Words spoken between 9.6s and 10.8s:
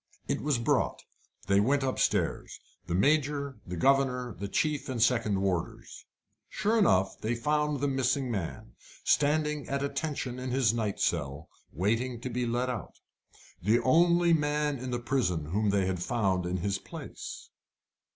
at attention in his